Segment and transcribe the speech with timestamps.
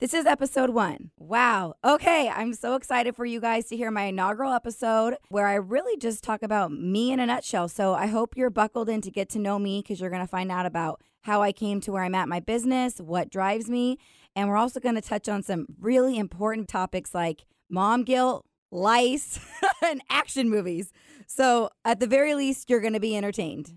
[0.00, 1.10] This is episode one.
[1.18, 1.74] Wow.
[1.84, 2.28] Okay.
[2.28, 6.22] I'm so excited for you guys to hear my inaugural episode where I really just
[6.22, 7.66] talk about me in a nutshell.
[7.66, 10.28] So I hope you're buckled in to get to know me because you're going to
[10.28, 13.98] find out about how I came to where I'm at my business, what drives me.
[14.36, 19.40] And we're also going to touch on some really important topics like mom guilt, lice,
[19.84, 20.92] and action movies.
[21.26, 23.72] So at the very least, you're going to be entertained.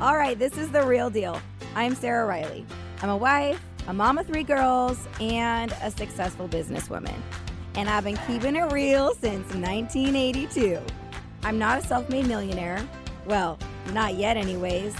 [0.00, 0.38] All right.
[0.38, 1.42] This is the real deal.
[1.74, 2.64] I'm Sarah Riley.
[3.02, 7.16] I'm a wife a mom of three girls, and a successful businesswoman.
[7.76, 10.80] And I've been keeping it real since 1982.
[11.42, 12.86] I'm not a self made millionaire.
[13.26, 13.58] Well,
[13.92, 14.94] not yet, anyways.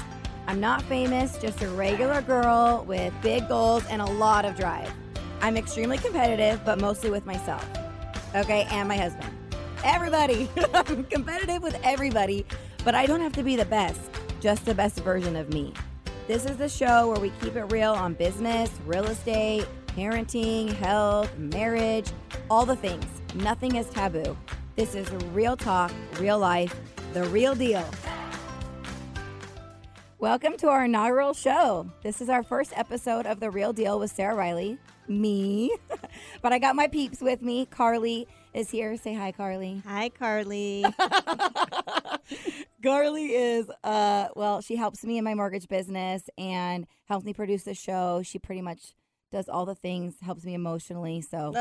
[0.46, 4.92] I'm not famous, just a regular girl with big goals and a lot of drive.
[5.40, 7.66] I'm extremely competitive, but mostly with myself.
[8.34, 9.36] Okay, and my husband.
[9.82, 10.48] Everybody.
[10.74, 12.46] I'm competitive with everybody,
[12.84, 14.00] but I don't have to be the best,
[14.40, 15.72] just the best version of me.
[16.26, 21.38] This is the show where we keep it real on business, real estate, parenting, health,
[21.38, 22.10] marriage,
[22.50, 23.06] all the things.
[23.36, 24.36] Nothing is taboo.
[24.74, 26.74] This is real talk, real life,
[27.12, 27.88] the real deal.
[30.18, 31.88] Welcome to our inaugural show.
[32.02, 35.76] This is our first episode of The Real Deal with Sarah Riley, me.
[36.42, 37.66] but I got my peeps with me.
[37.66, 38.96] Carly is here.
[38.96, 39.80] Say hi, Carly.
[39.86, 40.84] Hi, Carly.
[42.82, 47.64] Carly is uh well, she helps me in my mortgage business and helps me produce
[47.64, 48.22] the show.
[48.22, 48.94] She pretty much
[49.32, 51.20] does all the things, helps me emotionally.
[51.20, 51.52] So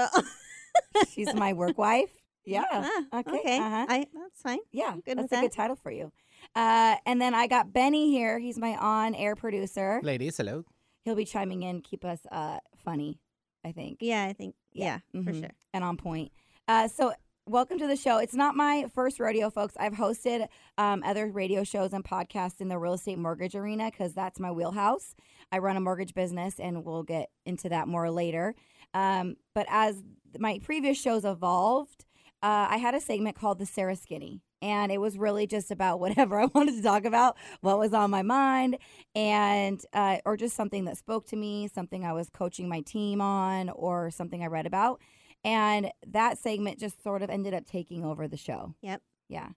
[1.09, 2.09] she's my work wife.
[2.45, 2.63] Yeah.
[2.71, 3.39] Ah, okay.
[3.39, 3.57] okay.
[3.57, 3.85] Uh-huh.
[3.89, 4.59] I, that's fine.
[4.71, 4.95] Yeah.
[5.03, 5.41] Good that's a that.
[5.41, 6.11] good title for you.
[6.55, 8.37] Uh, and then I got Benny here.
[8.37, 9.99] He's my on-air producer.
[10.03, 10.63] Ladies, hello.
[11.05, 13.19] He'll be chiming in, keep us uh funny.
[13.63, 13.97] I think.
[13.99, 14.55] Yeah, I think.
[14.73, 15.27] Yeah, yeah mm-hmm.
[15.27, 15.51] for sure.
[15.73, 16.31] And on point.
[16.67, 17.13] Uh, so
[17.47, 18.17] welcome to the show.
[18.17, 19.75] It's not my first rodeo, folks.
[19.79, 20.47] I've hosted
[20.79, 24.51] um, other radio shows and podcasts in the real estate mortgage arena because that's my
[24.51, 25.13] wheelhouse.
[25.51, 28.55] I run a mortgage business, and we'll get into that more later.
[28.95, 30.01] Um, but as
[30.39, 32.05] my previous shows evolved,
[32.41, 34.41] uh, I had a segment called the Sarah Skinny.
[34.63, 38.09] And it was really just about whatever I wanted to talk about, what was on
[38.09, 38.79] my mind,
[39.13, 43.21] and uh, or just something that spoke to me, something I was coaching my team
[43.21, 44.99] on, or something I read about.
[45.45, 48.73] And that segment just sort of ended up taking over the show.
[48.81, 49.01] Yep.
[49.29, 49.49] Yeah.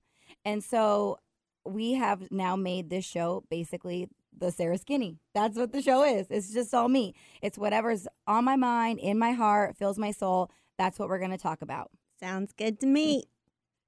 [0.45, 1.19] And so
[1.65, 5.19] we have now made this show basically the Sarah Skinny.
[5.35, 6.27] That's what the show is.
[6.31, 7.15] It's just all me.
[7.43, 10.51] It's whatever's on my mind, in my heart, fills my soul.
[10.77, 11.91] That's what we're going to talk about.
[12.21, 13.25] Sounds good to me.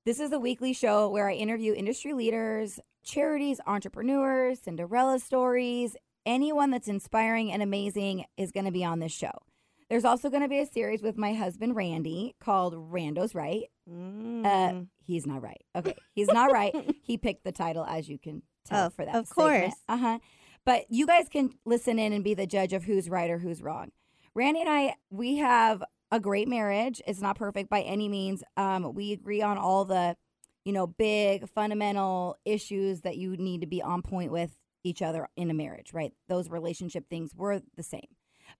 [0.06, 5.96] This is a weekly show where I interview industry leaders, charities, entrepreneurs, Cinderella stories.
[6.24, 9.32] Anyone that's inspiring and amazing is going to be on this show.
[9.90, 13.64] There's also going to be a series with my husband Randy called Rando's Right.
[13.90, 14.46] Mm.
[14.46, 15.60] Uh, he's not right.
[15.74, 16.72] Okay, he's not right.
[17.02, 19.16] he picked the title, as you can tell, oh, for that.
[19.16, 19.74] Of course.
[19.88, 20.18] Uh huh.
[20.64, 23.62] But you guys can listen in and be the judge of who's right or who's
[23.62, 23.90] wrong.
[24.34, 27.02] Randy and I, we have a great marriage.
[27.04, 28.44] It's not perfect by any means.
[28.56, 30.16] Um, we agree on all the,
[30.64, 35.28] you know, big fundamental issues that you need to be on point with each other
[35.36, 36.12] in a marriage, right?
[36.28, 38.06] Those relationship things were the same.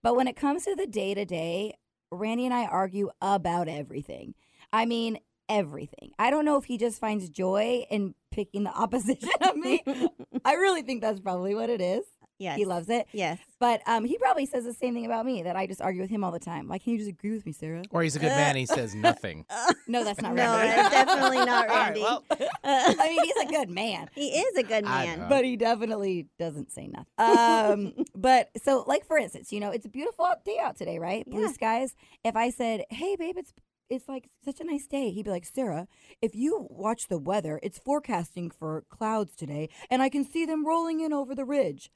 [0.03, 1.75] But when it comes to the day to day,
[2.11, 4.33] Randy and I argue about everything.
[4.73, 6.11] I mean, everything.
[6.17, 9.83] I don't know if he just finds joy in picking the opposition of me.
[10.45, 12.05] I really think that's probably what it is.
[12.41, 12.57] Yes.
[12.57, 13.07] He loves it.
[13.11, 13.37] Yes.
[13.59, 16.09] But um, he probably says the same thing about me that I just argue with
[16.09, 16.67] him all the time.
[16.67, 17.83] Why can't you just agree with me, Sarah?
[17.91, 18.55] Or he's a good man.
[18.55, 19.45] He says nothing.
[19.87, 20.81] no, that's not no, Randy.
[20.81, 22.01] No, definitely not Randy.
[22.01, 22.23] well.
[22.63, 24.09] I mean, he's a good man.
[24.15, 25.27] He is a good man.
[25.29, 27.05] But he definitely doesn't say nothing.
[27.19, 31.23] Um, but so, like, for instance, you know, it's a beautiful day out today, right?
[31.29, 31.51] Blue yeah.
[31.51, 31.95] skies.
[32.23, 33.53] If I said, hey, babe, it's
[33.91, 35.11] it's like such a nice day.
[35.11, 35.87] He'd be like, Sarah,
[36.21, 40.65] if you watch the weather, it's forecasting for clouds today, and I can see them
[40.65, 41.91] rolling in over the ridge.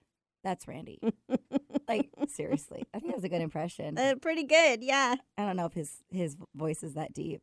[0.45, 0.99] That's Randy.
[1.89, 3.97] like seriously, I think that was a good impression.
[3.97, 5.15] Uh, pretty good, yeah.
[5.39, 7.41] I don't know if his his voice is that deep,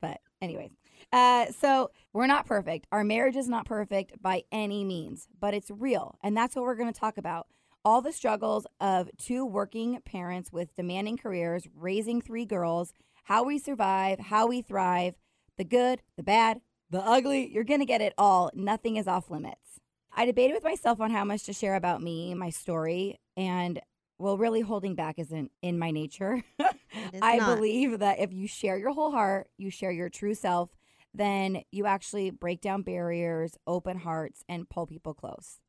[0.00, 0.72] but anyways.
[1.12, 2.88] Uh, so we're not perfect.
[2.90, 6.74] Our marriage is not perfect by any means, but it's real, and that's what we're
[6.74, 7.46] going to talk about.
[7.84, 12.92] All the struggles of two working parents with demanding careers, raising three girls,
[13.24, 15.14] how we survive, how we thrive,
[15.58, 16.60] the good, the bad,
[16.90, 17.52] the ugly.
[17.52, 18.50] You're going to get it all.
[18.52, 19.80] Nothing is off limits.
[20.14, 23.80] I debated with myself on how much to share about me, my story, and
[24.18, 26.44] well, really holding back isn't in my nature.
[27.22, 27.56] I not.
[27.56, 30.70] believe that if you share your whole heart, you share your true self,
[31.14, 35.60] then you actually break down barriers, open hearts, and pull people close.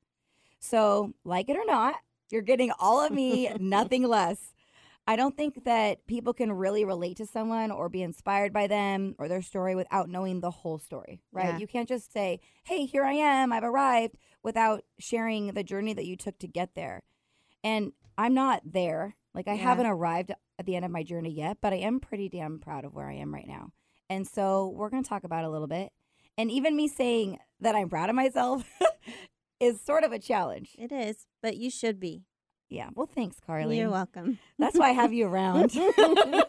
[0.60, 1.96] So, like it or not,
[2.30, 4.54] you're getting all of me, nothing less.
[5.06, 9.16] I don't think that people can really relate to someone or be inspired by them
[9.20, 11.50] or their story without knowing the whole story, right?
[11.54, 11.58] Yeah.
[11.58, 16.06] You can't just say, hey, here I am, I've arrived, without sharing the journey that
[16.06, 17.04] you took to get there.
[17.66, 19.16] And I'm not there.
[19.34, 19.64] Like I Yeah.
[19.64, 22.86] haven't arrived at the end of my journey yet, but I am pretty damn proud
[22.86, 23.72] of where I am right now.
[24.10, 25.92] And so we're going to talk about it a little bit.
[26.38, 28.64] And even me saying that I'm proud of myself
[29.60, 30.76] is sort of a challenge.
[30.80, 32.24] It is, but you should be.
[32.74, 32.90] Yeah.
[32.96, 33.78] Well, thanks, Carly.
[33.78, 34.40] You're welcome.
[34.58, 35.72] That's why I have you around.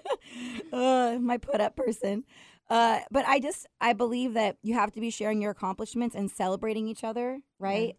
[0.73, 2.25] uh, my put up person.
[2.71, 6.31] Uh, but I just I believe that you have to be sharing your accomplishments and
[6.31, 7.97] celebrating each other, right?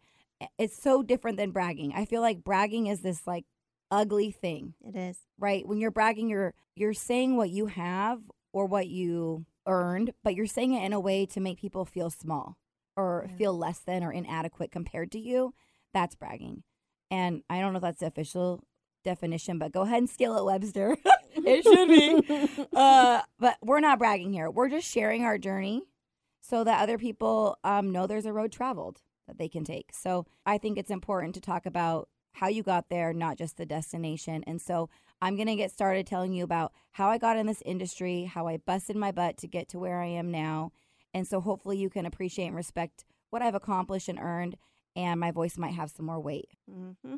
[0.58, 1.94] It's so different than bragging.
[1.96, 3.46] I feel like bragging is this like
[3.92, 5.18] ugly thing, It is.
[5.38, 5.66] right?
[5.68, 8.22] When you're bragging, you're you're saying what you have
[8.54, 12.10] or what you earned, but you're saying it in a way to make people feel
[12.10, 12.58] small
[12.98, 13.36] or Yeah.
[13.38, 15.54] feel less than or inadequate compared to you.
[15.94, 16.64] That's bragging.
[17.16, 18.62] And I don't know if that's the official
[19.06, 20.98] definition, but go ahead and steal it, Webster.
[21.34, 22.66] it should be.
[22.76, 24.50] Uh, but we're not bragging here.
[24.52, 25.84] We're just sharing our journey
[26.42, 29.92] so that other people um, know there's a road traveled that they can take.
[29.94, 33.66] So I think it's important to talk about how you got there, not just the
[33.66, 34.44] destination.
[34.46, 34.90] And so
[35.22, 38.48] I'm going to get started telling you about how I got in this industry, how
[38.48, 40.74] I busted my butt to get to where I am now.
[41.14, 44.58] And so hopefully you can appreciate and respect what I've accomplished and earned,
[44.96, 46.50] and my voice might have some more weight.
[46.72, 47.16] Mm-hmm.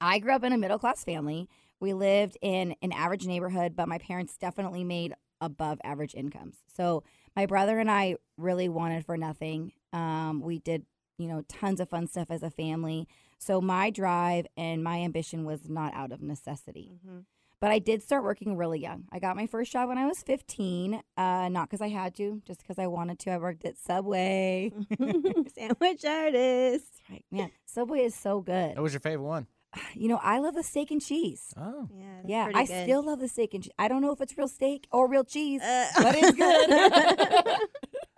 [0.00, 1.48] I grew up in a middle class family.
[1.80, 6.56] We lived in an average neighborhood, but my parents definitely made above average incomes.
[6.74, 7.04] So
[7.36, 9.72] my brother and I really wanted for nothing.
[9.92, 10.84] Um, we did,
[11.18, 13.06] you know, tons of fun stuff as a family.
[13.46, 16.88] So my drive and my ambition was not out of necessity.
[17.04, 17.20] hmm
[17.60, 19.00] But I did start working really young.
[19.14, 22.40] I got my first job when I was 15, uh, not because I had to,
[22.48, 23.30] just because I wanted to.
[23.32, 24.72] I worked at Subway.
[25.56, 26.90] Sandwich artist.
[27.10, 28.72] Right, man, Subway is so good.
[28.76, 29.46] What was your favorite one?
[29.94, 31.52] You know, I love the steak and cheese.
[31.56, 31.88] Oh.
[31.92, 32.82] Yeah, Yeah, I good.
[32.84, 33.72] still love the steak and cheese.
[33.78, 36.68] I don't know if it's real steak or real cheese, Uh, but it's good.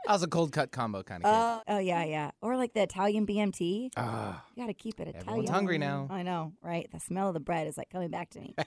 [0.09, 2.31] I was a cold cut combo kind of uh, oh yeah, yeah.
[2.41, 3.91] Or like the Italian BMT.
[3.91, 3.93] kid.
[3.97, 5.27] Ah, You got to keep it Italian.
[5.29, 6.07] everyone's hungry now.
[6.11, 6.89] I know, right?
[6.93, 8.55] The smell of the bread is like coming back to me.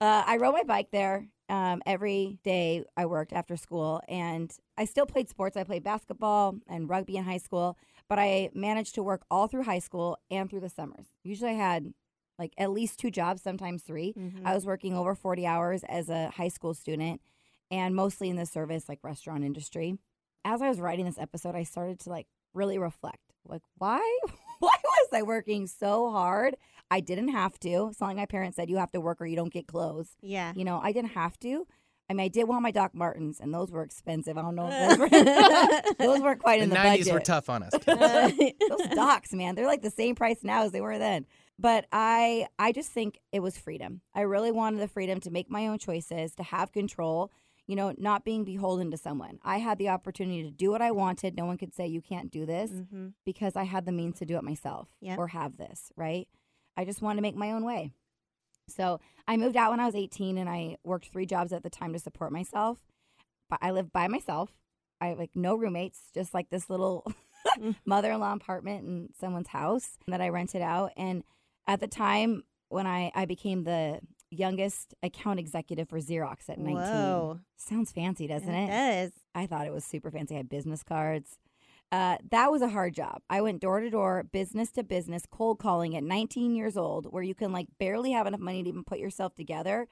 [0.00, 4.84] Uh, I rode my bike there um, every day I worked after school, and I
[4.84, 5.56] still played sports.
[5.56, 7.76] I played basketball and rugby in high school,
[8.08, 11.06] but I managed to work all through high school and through the summers.
[11.24, 11.94] Usually, I had
[12.38, 14.42] like at least two jobs, sometimes 3 Mhm.
[14.46, 17.20] I was working over 40 hours as a high school student
[17.68, 19.98] and mostly in the service, like restaurant industry.
[20.44, 24.18] As I was writing this episode, I started to like really reflect like, why?
[24.60, 26.56] Why was I working so hard?
[26.90, 27.88] I didn't have to.
[27.90, 30.16] It's not like my parents said you have to work or you don't get clothes.
[30.20, 30.52] yeah.
[30.56, 31.64] You know, I didn't have to.
[32.10, 34.36] I mean, I did want my Doc Martens, and those were expensive.
[34.36, 37.20] I don't know if those were those weren't quite the in the 90s budget were
[37.20, 37.72] tough on us.
[37.72, 41.26] Those docs, man, they're like the same price now as they were then.
[41.58, 44.00] But I I just think it was freedom.
[44.14, 47.30] I really wanted the freedom to make my own choices, to have control,
[47.68, 49.38] you know, not being beholden to someone.
[49.44, 51.36] I had the opportunity to do what I wanted.
[51.36, 53.12] No one could say you can't do this mhm.
[53.24, 55.18] because I had the means to do it myself Yep.
[55.18, 56.26] or have this, right?
[56.76, 57.92] I just wanted to make my own way.
[58.68, 61.70] So I moved out when I was 18 and I worked three jobs at the
[61.70, 62.78] time to support myself.
[63.50, 64.50] But I lived by myself.
[65.00, 67.04] I have like no roommates, just like this little
[67.58, 67.76] Mm.
[67.86, 70.92] mother in law apartment in someone's house that I rented out.
[70.96, 71.22] And
[71.66, 76.74] at the time when I, I became the youngest account executive for Xerox at 19.
[76.76, 77.40] Whoa.
[77.56, 78.64] Sounds fancy, doesn't it?
[78.64, 79.12] It does.
[79.34, 80.34] I thought it was super fancy.
[80.34, 81.38] I had business cards.
[81.90, 83.22] Uh, that was a hard job.
[83.30, 87.22] I went door to door, business to business, cold calling at 19 years old, where
[87.22, 89.88] you can like barely have enough money to even put yourself together.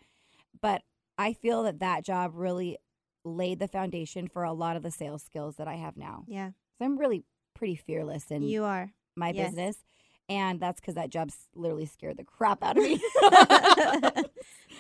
[0.61, 0.83] But
[1.17, 2.77] I feel that that job really
[3.25, 6.25] laid the foundation for a lot of the sales skills that I have now.
[6.29, 6.51] Yeah.
[6.79, 7.25] So I'm really
[7.55, 8.93] pretty fearless in You are.
[9.17, 9.49] my yes.
[9.49, 9.79] business.
[10.29, 13.01] And that's because that job literally scared the crap out of me.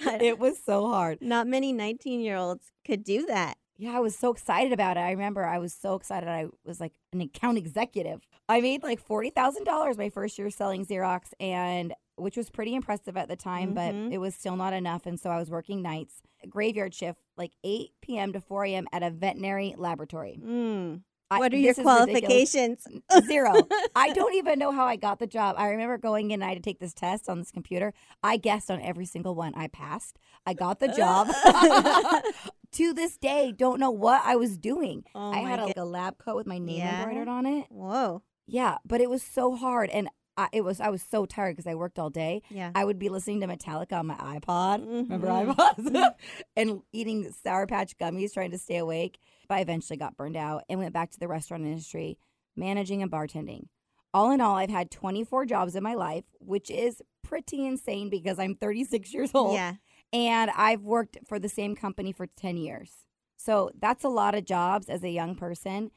[0.20, 1.18] it was so hard.
[1.20, 3.56] Not many 19 year olds could do that.
[3.78, 5.00] Yeah, I was so excited about it.
[5.00, 6.28] I remember I was so excited.
[6.28, 8.26] I was like an account executive.
[8.48, 12.74] I made like forty thousand dollars my first year selling Xerox, and which was pretty
[12.74, 13.74] impressive at the time, Mhm.
[13.74, 15.04] but it was still not enough.
[15.04, 18.32] And so I was working nights, graveyard shift, like eight p.m.
[18.32, 18.86] to four a.m.
[18.92, 20.40] at a veterinary laboratory.
[20.42, 21.02] Mm.
[21.30, 22.04] I- What are your is ridiculous.
[22.04, 22.86] qualifications?
[23.26, 23.52] Zero.
[23.96, 25.56] I don't even know how I got the job.
[25.58, 27.92] I remember going in and I had to take this test on this computer.
[28.22, 29.52] I guessed on every single one.
[29.56, 30.18] I passed.
[30.46, 31.28] I got the job.
[32.72, 35.04] to this day, don't know what I was doing.
[35.14, 37.00] Oh I had a, like a lab coat with my name Yeah?
[37.02, 37.66] embroidered on it.
[37.70, 38.22] Whoa.
[38.46, 41.66] Yeah, but it was so hard, and I, it was I was so tired because
[41.68, 42.42] I worked all day.
[42.50, 42.70] Yeah.
[42.74, 44.86] I would be listening to Metallica on my iPod.
[44.86, 45.54] Remember Mhm.
[45.56, 46.10] iPods?
[46.56, 49.18] and eating Sour Patch gummies, trying to stay awake.
[49.48, 52.18] But I eventually got burned out and went back to the restaurant industry,
[52.56, 53.68] managing and bartending.
[54.14, 58.38] All in all, I've had 24 jobs in my life, which is pretty insane because
[58.38, 59.74] I'm 36 years old yeah.
[60.12, 62.92] and I've worked for the same company for 10 years.
[63.36, 65.90] So that's a lot of jobs as a young person.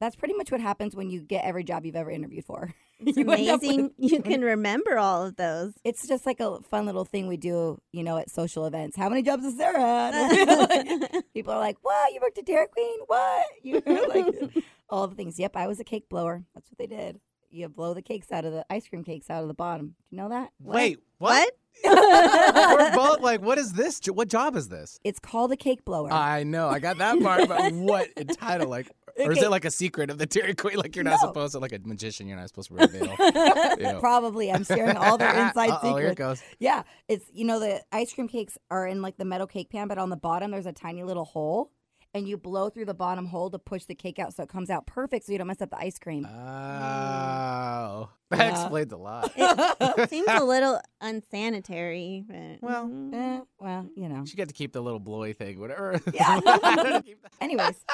[0.00, 2.74] That's pretty much what happens when you get every job you've ever interviewed for.
[3.00, 5.74] It's You up with- amazing you can remember all of those.
[5.84, 8.96] It's just like a fun little thing we do, you know, at social events.
[8.96, 11.24] How many jobs has Sarah had?
[11.34, 12.12] People are like, "What?
[12.14, 12.98] You worked at Dairy Queen?
[13.06, 15.38] What?" You know, like all the things.
[15.38, 16.44] Yep, I was a cake blower.
[16.54, 17.20] That's what they did.
[17.56, 19.86] You blow the cakes out of the ice cream cakes out of the bottom.
[19.88, 20.50] Do you know that?
[20.60, 21.50] Wait, what?
[21.50, 21.52] What?
[21.84, 24.00] We're both like, what is this?
[24.06, 24.98] What job is this?
[25.04, 26.12] It's called a cake blower.
[26.12, 28.08] I know, I got that part, but what
[28.38, 28.68] title?
[28.68, 30.76] Like, or is it like a secret of the Dairy Queen?
[30.76, 31.28] Like you're not No.
[31.28, 33.14] supposed to, like a magician, you're not supposed to reveal.
[33.78, 34.00] you know.
[34.00, 34.50] Probably.
[34.52, 36.18] I'm sharing all their inside Uh-oh, here it secrets.
[36.18, 36.42] goes.
[36.58, 39.88] Yeah, it's you know the ice cream cakes are in like the metal cake pan,
[39.88, 41.70] but on the bottom there's a tiny little hole,
[42.16, 44.70] and you blow through the bottom hole to push the cake out so it comes
[44.70, 46.26] out perfect, so you don't mess up the ice cream.
[46.26, 48.50] Oh, that Yeah.
[48.62, 49.32] explains a lot.
[49.36, 52.24] It seems a little unsanitary.
[52.26, 53.14] But, Well, Mhm.
[53.14, 54.24] Eh, well, you know.
[54.26, 56.00] You get to keep the little blowy thing, whatever.
[56.12, 56.40] Yeah.
[57.40, 57.84] Anyways,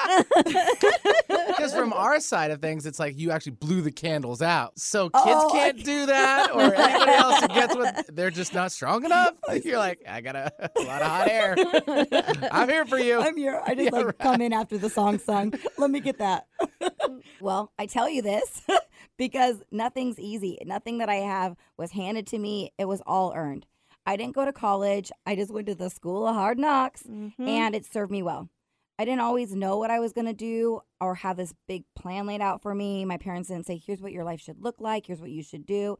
[1.47, 4.77] Because from our side of things, it's like you actually blew the candles out.
[4.79, 8.71] So kids Oh, can't do that, or anybody else who gets what they're just not
[8.71, 9.33] strong enough.
[9.63, 11.55] You're like, I got a, a lot of hot air.
[12.51, 13.19] I'm here for you.
[13.21, 13.61] I'm here.
[13.65, 14.12] I just Yeah, like right.
[14.19, 15.53] come in after the song sung.
[15.77, 16.47] Let me get that.
[17.41, 18.61] well, I tell you this
[19.17, 20.57] because nothing's easy.
[20.65, 22.71] Nothing that I have was handed to me.
[22.77, 23.65] It was all earned.
[24.05, 25.11] I didn't go to college.
[25.25, 27.33] I just went to the school of hard knocks Mhm.
[27.39, 28.49] and it served me well.
[28.99, 32.27] I didn't always know what I was going to do or have this big plan
[32.27, 33.05] laid out for me.
[33.05, 35.65] My parents didn't say, here's what your life should look like, here's what you should
[35.65, 35.97] do.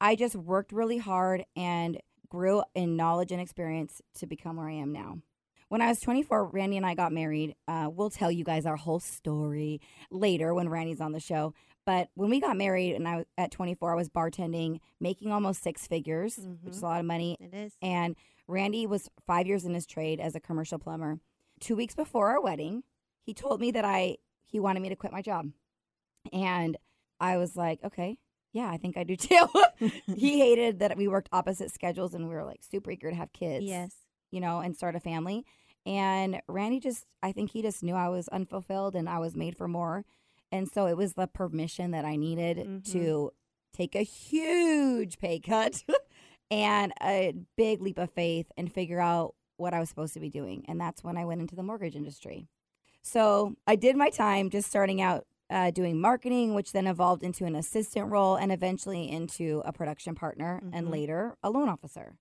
[0.00, 4.72] I just worked really hard and grew in knowledge and experience to become where I
[4.72, 5.18] am now.
[5.74, 7.56] When I was 24, Randy and I got married.
[7.66, 11.52] Uh, we'll tell you guys our whole story later when Randy's on the show.
[11.84, 15.64] But when we got married and I was at 24, I was bartending, making almost
[15.64, 17.36] six figures, which is a lot of money.
[17.40, 17.72] It is.
[17.82, 18.14] And
[18.46, 21.18] Randy was five years in his trade as a commercial plumber.
[21.58, 22.84] Two weeks before our wedding,
[23.24, 25.50] he told me that I he wanted me to quit my job,
[26.32, 26.76] and
[27.18, 28.16] I was like, okay,
[28.52, 29.48] yeah, I think I do too.
[30.06, 33.32] he hated that we worked opposite schedules, and we were like super eager to have
[33.32, 33.92] kids, Yes.
[34.30, 35.44] you know, and start a family.
[35.86, 39.56] And Randy just, I think he just knew I was unfulfilled and I was made
[39.56, 40.04] for more,
[40.50, 42.92] and so it was the permission that I needed Mhm.
[42.92, 43.32] to
[43.72, 45.82] take a huge pay cut
[46.50, 50.30] and a big leap of faith and figure out what I was supposed to be
[50.30, 50.64] doing.
[50.68, 52.46] And that's when I went into the mortgage industry.
[53.02, 57.44] So I did my time just starting out uh, doing marketing, which then evolved into
[57.44, 60.90] an assistant role and eventually into a production partner and Mhm.
[60.90, 62.16] later a loan officer.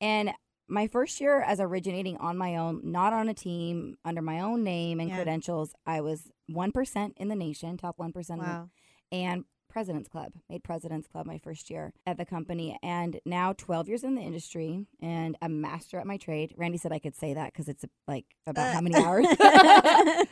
[0.00, 0.32] And
[0.68, 4.64] my first year as originating on my own, not on a team, under my own
[4.64, 5.16] name and Yeah.
[5.16, 8.68] credentials, I was 1% in the nation, top 1% in the
[9.12, 10.32] and President's Club.
[10.48, 14.22] Made President's Club my first year at the company, and now 12 years in the
[14.22, 16.54] industry and a master at my trade.
[16.56, 19.02] Randy said I could say that because it's like about how many uh.
[19.02, 19.26] hours?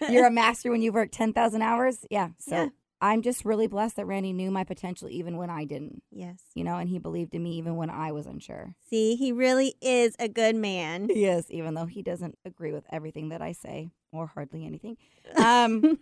[0.08, 2.06] You're a master when you've worked 10,000 hours?
[2.08, 2.28] Yeah.
[2.38, 2.68] So Yeah.
[3.02, 6.40] I'm just really blessed that Randy knew my potential even when I didn't, Yes.
[6.54, 8.76] you know, and he believed in me even when I was unsure.
[8.88, 11.08] See, he really is a good man.
[11.12, 14.96] Yes, even though he doesn't agree with everything that I say or hardly anything.
[15.36, 15.98] Um,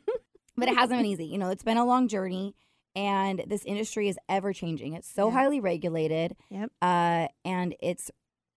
[0.56, 1.24] but it hasn't been easy.
[1.26, 2.54] You know, it's been a long journey,
[2.94, 4.92] and this industry is ever changing.
[4.92, 5.32] It's so Yeah.
[5.34, 6.70] highly regulated, Yep.
[6.82, 8.10] uh, and it's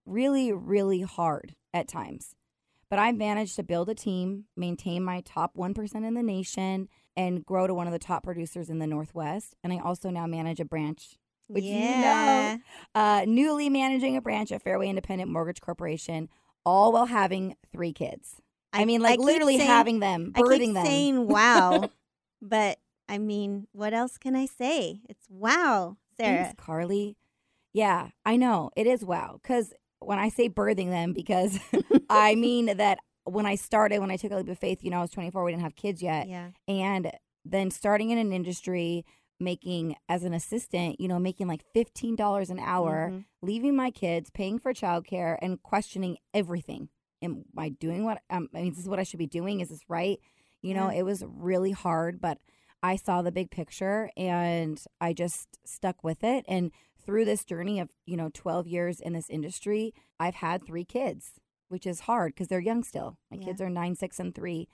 [0.05, 2.35] really, really hard at times.
[2.89, 7.45] But I've managed to build a team, maintain my top 1% in the nation, and
[7.45, 9.55] grow to one of the top producers in the Northwest.
[9.63, 11.17] And I also now manage a branch,
[11.47, 11.79] Which you know.
[11.79, 12.57] yeah.
[12.95, 16.29] uh, newly managing a branch at Fairway Independent Mortgage Corporation,
[16.65, 18.41] all while having three kids.
[18.71, 20.85] I, mean, like keep literally saying- having them, birthing I keep them.
[20.85, 21.89] saying wow,
[22.41, 25.01] but I mean, what else can I say?
[25.07, 26.45] It's wow, Sarah.
[26.45, 27.15] Thanks, Carly.
[27.73, 28.71] Yeah, I know.
[28.75, 29.39] It is wow.
[29.41, 31.59] Because when I say birthing them, because
[32.09, 34.97] I mean that when I started, when I took a leap of faith, you know,
[34.99, 36.27] I was 24, we didn't have kids yet.
[36.27, 36.49] Yeah.
[36.67, 37.11] And
[37.45, 39.05] then starting in an industry,
[39.39, 43.25] making as an assistant, you know, making like $15 an hour, Mhm.
[43.41, 46.89] leaving my kids, paying for childcare, and questioning everything.
[47.21, 48.21] Am I doing what?
[48.29, 49.59] Um, I mean, is this what I should be doing?
[49.59, 50.19] Is this right?
[50.61, 50.99] You know, Yeah.
[50.99, 52.39] it was really hard, but
[52.81, 56.45] I saw the big picture and I just stuck with it.
[56.47, 56.71] And
[57.05, 61.39] through this journey of you know 12 years in this industry, I've had three kids,
[61.73, 63.17] which is hard because they're young still.
[63.31, 63.45] My Yeah.
[63.47, 64.69] kids are nine, six, and three.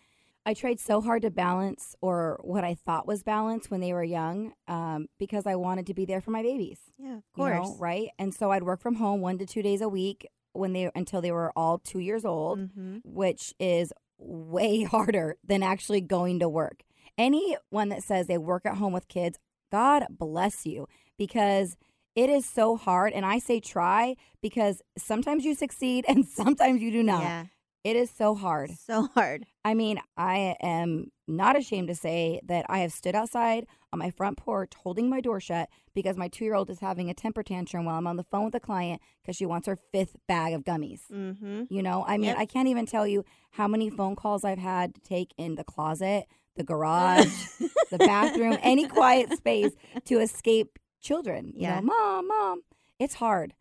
[0.45, 4.03] I tried so hard to balance, or what I thought was balance when they were
[4.03, 7.69] young, um, because I wanted to be there for my babies Yeah, of you course.
[7.69, 8.09] know, right?
[8.19, 11.21] And so I'd work from home one to two days a week when they until
[11.21, 13.01] they were all two years old, Mhm.
[13.05, 16.83] which is way harder than actually going to work.
[17.17, 19.37] Anyone that says they work at home with kids,
[19.71, 20.87] God bless you
[21.17, 21.77] because
[22.19, 23.13] it is so hard.
[23.13, 27.23] And I say try because sometimes you succeed and sometimes you do not.
[27.23, 27.45] Yeah.
[27.85, 28.71] It is so hard.
[28.71, 29.45] So hard.
[29.63, 34.09] I mean, I am not ashamed to say that I have stood outside on my
[34.11, 37.41] front porch holding my door shut because my two year old is having a temper
[37.41, 40.53] tantrum while I'm on the phone with a client because she wants her fifth bag
[40.53, 41.03] of gummies.
[41.09, 41.63] Mm-hmm.
[41.69, 42.37] You know, I mean, Yep.
[42.39, 45.63] I can't even tell you how many phone calls I've had to take in the
[45.63, 46.25] closet,
[46.57, 47.33] the garage,
[47.91, 49.71] the bathroom, any quiet space
[50.03, 51.47] to escape children.
[51.55, 51.79] You Yeah.
[51.79, 52.61] know, mom, mom.
[52.99, 53.53] It's hard.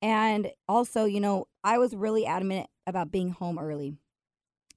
[0.00, 3.96] And also, you know, I was really adamant about being home early.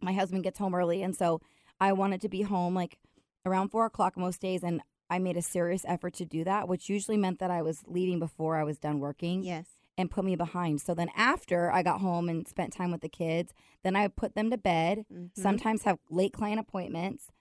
[0.02, 1.02] My husband gets home early.
[1.02, 1.42] And so
[1.80, 2.98] I wanted to be home like
[3.46, 4.64] around four o'clock most days.
[4.64, 7.84] And I made a serious effort to do that, which usually meant that I was
[7.88, 9.68] leaving before I was done working Yes.
[9.98, 10.82] and put me behind.
[10.82, 13.54] So then after I got home and spent time with the kids,
[13.84, 15.06] then I would put them to bed.
[15.12, 15.30] Mhm.
[15.36, 17.32] Sometimes have late client appointments.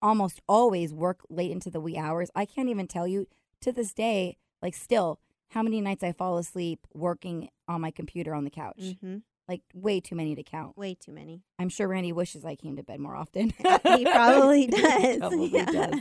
[0.00, 2.30] Almost always work late into the wee hours.
[2.34, 3.26] I can't even tell you
[3.62, 8.34] to this day, like still, how many nights I fall asleep working on my computer
[8.34, 8.76] on the couch.
[8.80, 9.18] Mm-hmm.
[9.48, 10.76] Like way too many to count.
[10.76, 11.42] Way too many.
[11.58, 13.50] I'm sure Randy wishes I came to bed more often.
[13.96, 15.16] He probably does.
[15.18, 15.64] Probably Yeah.
[15.64, 16.00] does.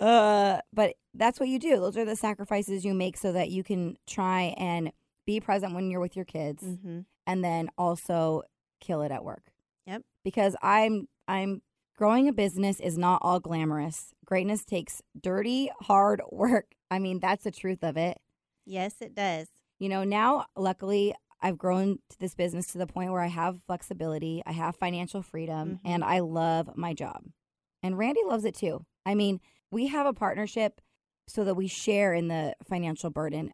[0.00, 1.76] Uh, but that's what you do.
[1.80, 4.92] Those are the sacrifices you make so that you can try and
[5.26, 7.00] be present when you're with your kids Mm-hmm.
[7.26, 8.42] and then also
[8.80, 9.50] kill it at work.
[9.86, 10.02] Yep.
[10.22, 11.62] Because I'm I'm
[12.00, 14.14] growing a business is not all glamorous.
[14.24, 16.72] Greatness takes dirty, hard work.
[16.90, 18.16] I mean, that's the truth of it.
[18.64, 19.48] Yes, it does.
[19.78, 23.60] You know, now luckily I've grown to this business to the point where I have
[23.66, 25.80] flexibility, I have financial freedom, Mhm.
[25.90, 27.26] and I love my job.
[27.82, 28.86] And Randy loves it too.
[29.04, 29.40] I mean,
[29.70, 30.80] we have a partnership
[31.28, 33.52] so that we share in the financial burden.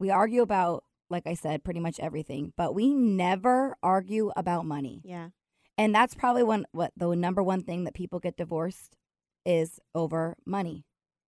[0.00, 5.00] We argue about, like I said, pretty much everything, but we never argue about money.
[5.04, 5.28] Yeah.
[5.76, 8.96] And that's probably one what the number one thing that people get divorced
[9.44, 10.84] is over money,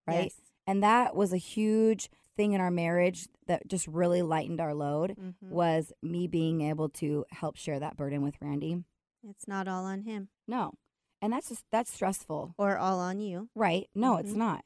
[0.07, 0.25] right?
[0.25, 0.41] Yes.
[0.67, 5.17] And that was a huge thing in our marriage that just really lightened our load
[5.19, 5.49] Mhm.
[5.51, 8.85] was me being able to help share that burden with Randy.
[9.29, 10.75] It's not all on him No.
[11.23, 12.55] And that's just that's stressful.
[12.59, 13.49] or all on you.
[13.55, 13.89] Right.
[13.95, 14.37] No, it's Mhm.
[14.37, 14.65] not.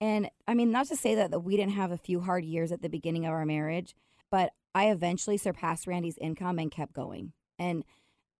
[0.00, 2.70] And I mean, not to say that, that we didn't have a few hard years
[2.72, 3.94] at the beginning of our marriage,
[4.30, 7.32] but I eventually surpassed Randy's income and kept going.
[7.58, 7.84] And,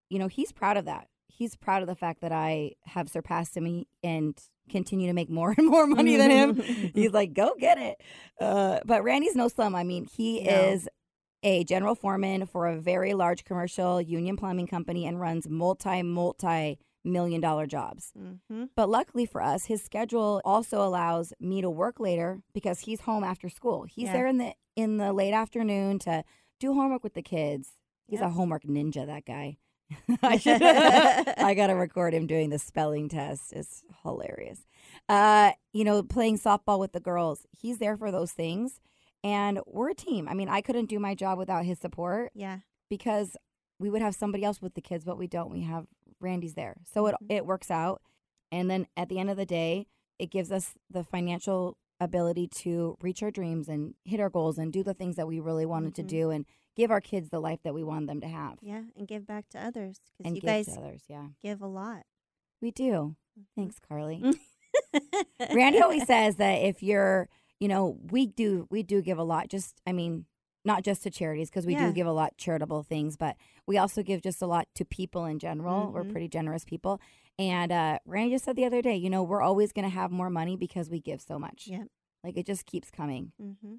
[0.08, 1.08] you know, he's proud of that.
[1.28, 4.38] He's proud of the fact that I have surpassed him and
[4.70, 6.56] continue to make more and more money than him.
[6.94, 8.00] He's like, go get it.
[8.40, 9.74] Uh, but Randy's no slum.
[9.74, 10.50] I mean, he No.
[10.50, 10.88] is
[11.42, 16.78] a general foreman for a very large commercial union plumbing company and runs multi, multi
[17.04, 18.12] million dollar jobs.
[18.18, 18.64] Mm-hmm.
[18.74, 23.22] But luckily for us, his schedule also allows me to work later because he's home
[23.22, 23.84] after school.
[23.84, 24.12] He's Yeah.
[24.14, 26.24] there in the in the late afternoon to
[26.60, 27.74] do homework with the kids.
[28.08, 28.28] He's Yep.
[28.30, 29.58] a homework ninja, that guy.
[30.22, 33.52] I should I got to record him doing the spelling test.
[33.52, 34.66] It's hilarious.
[35.08, 37.46] Uh, you know, playing softball with the girls.
[37.52, 38.80] He's there for those things.
[39.24, 40.28] And we're a team.
[40.28, 42.58] I mean, I couldn't do my job without his support Yeah.
[42.88, 43.36] because
[43.78, 45.50] we would have somebody else with the kids, but we don't.
[45.50, 45.86] We have
[46.20, 46.76] Randy's there.
[46.84, 47.26] So it Mhm.
[47.36, 48.02] it works out.
[48.52, 49.86] And then at the end of the day,
[50.18, 54.72] it gives us the financial ability to reach our dreams and hit our goals and
[54.72, 55.96] do the things that we really wanted Mhm.
[55.96, 58.58] to do and give our kids the life that we want them to have.
[58.62, 58.82] Yeah.
[58.96, 61.02] And give back to others because you give guys to others.
[61.08, 61.28] Yeah.
[61.42, 62.04] give a lot.
[62.62, 63.16] We do.
[63.38, 63.44] Mhm.
[63.56, 64.22] Thanks, Carly.
[64.94, 65.56] Mm-hmm.
[65.56, 67.28] Randy always says that if you're,
[67.60, 69.48] you know, we do we do give a lot.
[69.48, 70.26] Just I mean,
[70.64, 71.86] not just to charities because we Yeah.
[71.88, 73.36] do give a lot charitable things, but
[73.66, 75.90] we also give just a lot to people in general.
[75.92, 76.10] We're Mhm.
[76.12, 77.00] pretty generous people.
[77.38, 80.10] And uh, Randy just said the other day, you know, we're always going to have
[80.10, 81.66] more money because we give so much.
[81.68, 81.88] Yep.
[82.24, 83.32] Like it just keeps coming.
[83.40, 83.74] mm-hmm.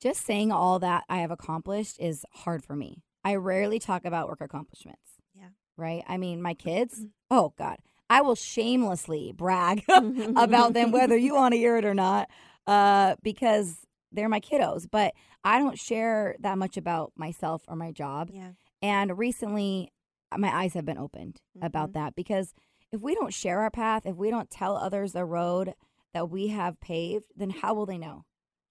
[0.00, 3.02] Just saying all that I have accomplished is hard for me.
[3.24, 5.12] I rarely talk about work accomplishments.
[5.34, 5.48] Yeah.
[5.76, 6.04] Right?
[6.08, 7.10] I mean, my kids, Mm.
[7.30, 9.84] oh God, I will shamelessly brag
[10.36, 12.28] about them, whether you want to hear it or not,
[12.66, 13.78] uh, because
[14.12, 14.86] they're my kiddos.
[14.90, 18.30] But I don't share that much about myself or my job.
[18.32, 18.52] Yeah.
[18.80, 19.92] And recently,
[20.36, 21.94] my eyes have been opened about Mhm.
[21.94, 22.54] that because
[22.92, 25.74] if we don't share our path, if we don't tell others the road
[26.14, 28.24] that we have paved, then how will they know?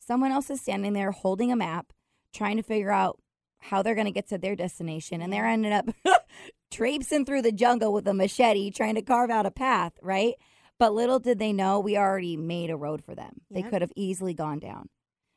[0.08, 1.91] Someone else is standing there holding a map,
[2.34, 3.20] trying to figure out
[3.60, 5.52] how they're going to get to their destination, and they're Yeah.
[5.54, 5.86] ended up
[6.72, 10.36] traipsing through the jungle with a machete trying to carve out a path, right?
[10.80, 13.41] But little did they know we already made a road for them.
[13.50, 14.89] They could have easily gone down.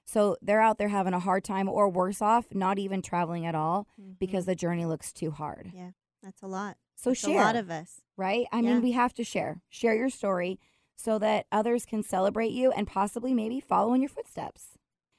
[0.07, 3.55] So they're out there having a hard time, or worse off, not even traveling at
[3.55, 3.87] all
[4.19, 4.47] because Mhm.
[4.49, 5.71] the journey looks too hard.
[5.75, 5.91] Yeah,
[6.23, 6.77] that's a lot.
[6.97, 8.03] So It's share, a lot of us.
[8.17, 8.47] right?
[8.53, 8.75] I Yeah.
[8.75, 9.63] mean, we have to share.
[9.71, 10.59] Share your story
[11.03, 14.79] so that others can celebrate you and possibly maybe follow in your footsteps.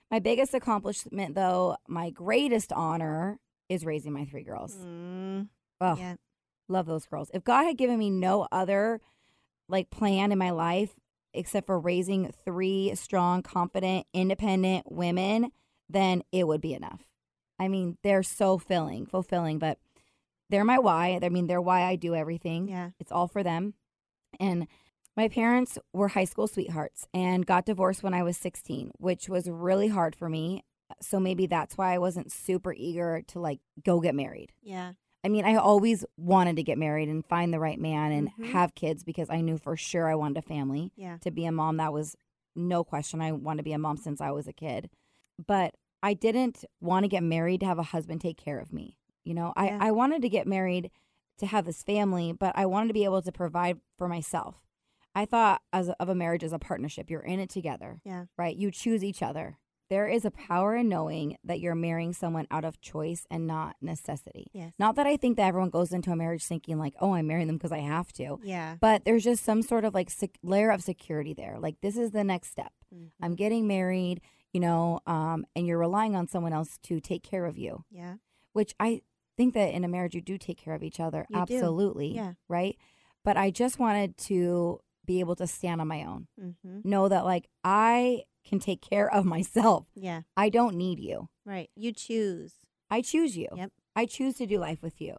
[0.10, 3.40] My biggest accomplishment, though, my greatest honor,
[3.70, 4.76] is raising my three girls.
[4.76, 5.48] Mm,
[5.80, 6.16] Oh, yeah.
[6.68, 7.32] love those girls.
[7.34, 9.02] If God had given me no other
[9.70, 10.94] like plan in my life
[11.34, 15.52] except for raising three strong, confident, independent women,
[15.90, 17.08] then it would be enough.
[17.58, 19.78] I mean, they're so filling, fulfilling, but
[20.50, 21.18] they're my why.
[21.24, 22.68] I mean, they're why I do everything.
[22.68, 22.90] Yeah.
[23.00, 23.76] It's all for them.
[24.40, 24.68] And
[25.18, 29.50] my parents were high school sweethearts and got divorced when I was 16, which was
[29.50, 30.64] really hard for me.
[31.02, 34.52] So maybe that's why I wasn't super eager to like go get married.
[34.62, 34.94] Yeah.
[35.24, 38.52] I mean, I always wanted to get married and find the right man and Mhm.
[38.52, 40.92] have kids because I knew for sure I wanted a family.
[40.96, 41.18] Yeah.
[41.22, 42.16] To be a mom, that was
[42.56, 43.22] no question.
[43.22, 44.90] I wanted to be a mom since I was a kid.
[45.46, 48.98] But I didn't want to get married to have a husband take care of me.
[49.24, 49.78] You know, Yeah.
[49.80, 50.90] I, I wanted to get married
[51.38, 54.60] to have this family, but I wanted to be able to provide for myself.
[55.16, 57.10] I thought as of a marriage as a partnership.
[57.10, 58.02] You're in it together.
[58.06, 58.26] Yeah.
[58.38, 58.56] Right?
[58.56, 59.58] You choose each other.
[59.90, 63.76] There is a power in knowing that you're marrying someone out of choice and not
[63.82, 64.48] necessity.
[64.54, 64.72] Yes.
[64.80, 67.48] Not that I think that everyone goes into a marriage thinking like, "Oh, I'm marrying
[67.48, 68.78] them because I have to." Yeah.
[68.80, 71.58] But there's just some sort of like sec- layer of security there.
[71.60, 72.72] Like this is the next step.
[72.96, 73.12] Mhm.
[73.22, 74.22] I'm getting married,
[74.54, 78.16] you know, um, and you're relying on someone else to take care of you, Yeah.
[78.54, 79.02] which I
[79.36, 81.26] think that in a marriage you do take care of each other.
[81.30, 81.56] You do.
[81.56, 82.16] Absolutely.
[82.16, 82.36] Yeah.
[82.48, 82.78] Right.
[83.26, 84.80] But I just wanted to
[85.12, 86.80] be able to stand on my own, Mm-hmm.
[86.90, 89.86] know that like I can take care of myself.
[89.96, 90.22] Yeah.
[90.38, 91.30] I don't need you.
[91.46, 91.70] Right.
[91.76, 92.54] You choose.
[92.90, 93.48] I choose you.
[93.56, 93.72] Yep.
[93.96, 95.16] I choose to do life with you.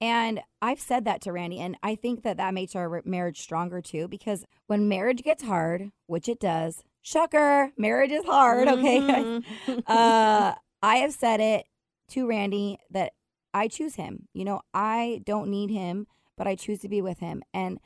[0.00, 3.80] And I've said that to Randy, and I think that that makes our marriage stronger
[3.80, 4.08] too.
[4.08, 8.66] Because when marriage gets hard, which it does, shocker, marriage is hard.
[8.68, 9.44] Okay, Mhm.
[9.86, 11.66] uh, I have said it
[12.08, 13.12] to Randy that
[13.54, 14.28] I choose him.
[14.34, 17.78] You know, I don't need him, but I choose to be with him, and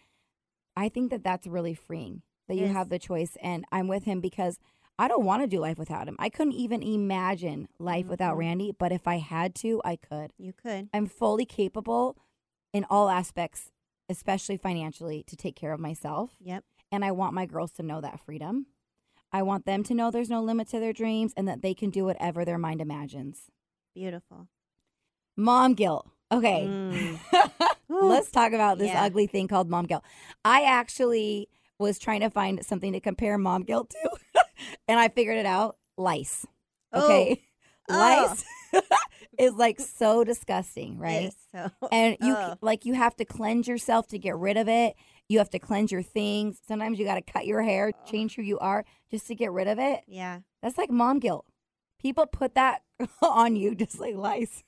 [0.78, 2.22] I think that that's really freeing.
[2.46, 4.58] That you have the choice, and I'm with him because
[4.98, 6.16] I don't want to do life without him.
[6.18, 8.38] I couldn't even imagine life without Mhm.
[8.38, 10.32] Randy, but if I had to, I could.
[10.38, 10.88] you could.
[10.94, 12.16] I'm fully capable
[12.72, 13.70] in all aspects,
[14.08, 16.36] especially financially, to take care of myself.
[16.40, 16.64] Yep.
[16.90, 18.66] And I want my girls to know that freedom.
[19.30, 21.90] I want them to know there's no limit to their dreams and that they can
[21.90, 23.50] do whatever their mind imagines.
[23.94, 24.48] Beautiful.
[25.36, 26.08] Mom guilt.
[26.32, 26.66] Okay.
[26.66, 27.18] Mm.
[27.88, 29.02] Let's talk about this Yeah.
[29.04, 30.04] ugly thing called mom guilt.
[30.44, 31.48] I actually
[31.78, 34.42] was trying to find something to compare mom guilt to,
[34.88, 36.46] and I figured it out lice.
[36.92, 37.04] Oh.
[37.04, 37.42] Okay.
[37.88, 37.96] Oh.
[37.96, 38.44] Lice
[39.38, 41.32] is like so disgusting, right?
[41.52, 41.70] So.
[41.92, 42.58] and you Ugh.
[42.60, 44.94] like you have to cleanse yourself to get rid of it
[45.28, 48.42] you have to cleanse your things sometimes you got to cut your hair change who
[48.42, 50.40] you are just to get rid of it yeah.
[50.62, 51.46] that's like mom guilt
[52.00, 52.82] people put that
[53.22, 54.64] on you just like lice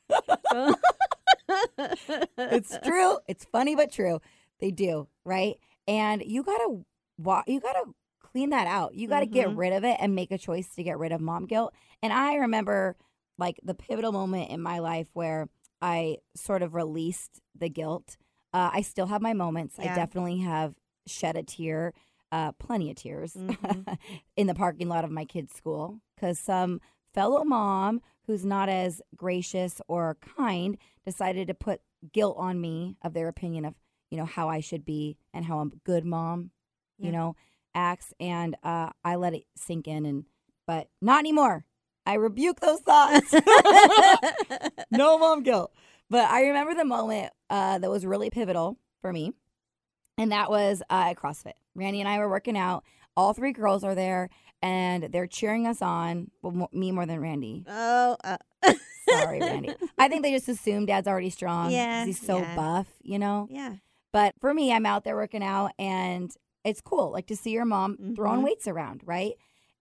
[2.39, 3.19] it's true.
[3.29, 4.21] It's funny but true.
[4.61, 5.57] They do right?
[5.89, 6.83] And you gotta
[7.19, 7.85] wa- you gotta
[8.21, 8.95] clean that out.
[8.95, 9.57] You gotta get Mhm.
[9.57, 11.75] rid of it and make a choice to get rid of mom guilt.
[12.03, 12.97] And i remember
[13.39, 15.49] like the pivotal moment in my life where
[15.83, 18.17] i sort of released the guilt.
[18.53, 19.79] Uh, i still have my moments.
[19.79, 20.75] I definitely have
[21.07, 21.93] shed a tear
[22.33, 23.99] uh, plenty of tears Mhm.
[24.37, 26.81] in the parking lot of my kid's school because some
[27.14, 31.81] fellow mom who's not as gracious or kind decided to put
[32.12, 33.75] guilt on me of their opinion of
[34.11, 36.51] you know how I should be and how a good mom
[36.99, 37.12] you Yeah.
[37.12, 37.37] know
[37.75, 40.25] acts and uh, I let it sink in and
[40.66, 41.64] but not anymore
[42.07, 43.33] I rebuke those thoughts
[44.90, 45.73] no mom guilt.
[46.09, 49.33] But I remember the moment uh, that was really pivotal for me,
[50.18, 51.53] and that was uh, at CrossFit.
[51.77, 52.83] Randy and I were working out.
[53.16, 54.29] All three girls are there,
[54.62, 56.31] and they're cheering us on.
[56.42, 57.64] Well, me more than Randy.
[57.68, 58.16] oh.
[58.23, 58.37] Uh.
[59.09, 59.75] Sorry, Randy.
[59.99, 61.70] I think they just assume Dad's already strong.
[61.73, 62.55] Yeah, he's so yeah.
[62.55, 63.49] buff, you know.
[63.51, 63.77] Yeah.
[64.12, 66.31] But for me, I'm out there working out, and
[66.64, 68.44] it's cool, like to see your mom throwing Mhm.
[68.44, 69.33] weights around, right?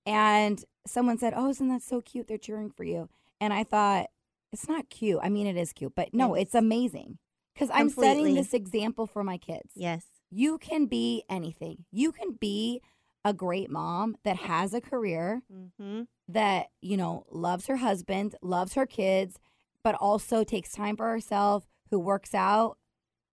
[0.06, 2.28] And someone said, "Oh, isn't that so cute?
[2.28, 4.08] They're cheering for you." And I thought,
[4.52, 5.20] it's not cute.
[5.22, 6.44] I mean, it is cute, but no, Yes.
[6.48, 7.20] it's amazing
[7.54, 9.74] because I'm setting this example for my kids.
[9.76, 10.06] Yes.
[10.32, 11.86] You can be anything.
[11.92, 12.82] You can be
[13.26, 16.04] a great mom that has a career Mm-hmm.
[16.30, 19.38] that you know loves her husband, loves her kids,
[19.84, 22.78] but also takes time for herself, who works out.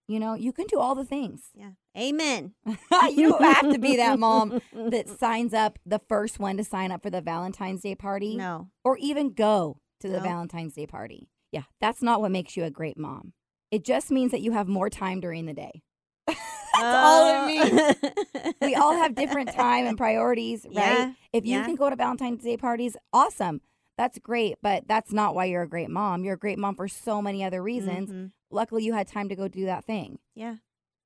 [0.08, 1.50] You know, you can do all the things.
[1.54, 1.70] Yeah.
[1.98, 2.54] Amen.
[3.10, 7.02] you have to be that mom that signs up the first one to sign up
[7.02, 8.68] for the Valentine's Day party No.
[8.84, 10.22] or even go to the No.
[10.22, 11.28] Valentine's Day party.
[11.50, 13.32] Yeah, that's not what makes you a great mom.
[13.72, 15.82] It just means that you have more time during the day.
[16.80, 18.54] that's all it means.
[18.60, 20.74] We all have different time and priorities, right?
[20.74, 21.64] Yeah, If you yeah.
[21.64, 23.60] can go to Valentine's Day parties, awesome.
[23.96, 26.24] That's great, but that's not why you're a great mom.
[26.24, 28.10] You're a great mom for so many other reasons.
[28.10, 28.32] Mhm.
[28.50, 30.18] Luckily, you had time to go do that thing.
[30.34, 30.56] Yeah.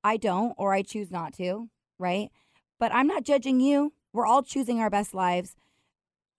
[0.02, 2.30] I don't, or I choose not to, right?
[2.78, 3.92] But I'm not judging you.
[4.12, 5.54] We're all choosing our best lives.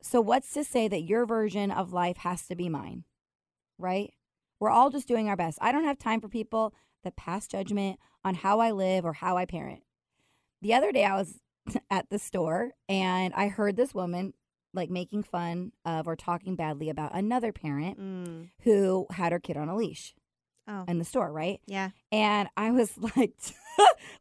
[0.01, 3.03] So, what's to say that your version of life has to be mine,
[3.77, 4.13] right?
[4.59, 5.57] We're all just doing our best.
[5.61, 9.37] I don't have time for people that pass judgment on how I live or how
[9.37, 9.81] I parent.
[10.61, 11.39] The other day, I was
[11.89, 14.33] at the store and I heard this woman
[14.73, 18.49] like making fun of or talking badly about another parent Mm.
[18.63, 20.13] who had her kid on a leash.
[20.67, 21.59] Oh, in the store, right?
[21.65, 21.89] yeah.
[22.11, 23.33] And I was like